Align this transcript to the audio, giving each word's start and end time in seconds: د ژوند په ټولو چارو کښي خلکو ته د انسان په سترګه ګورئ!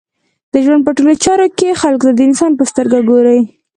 د 0.51 0.53
ژوند 0.65 0.81
په 0.85 0.91
ټولو 0.97 1.13
چارو 1.23 1.45
کښي 1.57 1.79
خلکو 1.81 2.05
ته 2.07 2.13
د 2.15 2.19
انسان 2.29 2.51
په 2.59 2.63
سترګه 2.71 2.99
ګورئ! 3.09 3.41